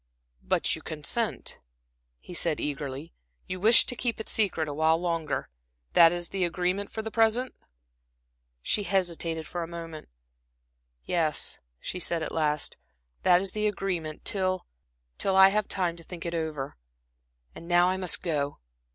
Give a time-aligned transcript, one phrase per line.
[0.41, 1.59] "But you consent,"
[2.21, 3.13] he said eagerly.
[3.45, 5.49] "You wish to keep it secret, awhile longer?
[5.93, 7.53] That is the agreement for the present?"
[8.63, 10.09] She hesitated for a moment.
[11.05, 12.77] "Yes," she said at last,
[13.21, 14.65] "that is the agreement, till
[15.19, 16.77] till I have time to think it over.
[17.53, 18.57] And now I must go."